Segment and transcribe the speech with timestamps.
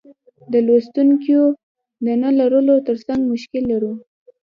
[0.51, 1.43] د لوستونکیو
[2.05, 3.93] د نه لرلو ترڅنګ مشکل لرو.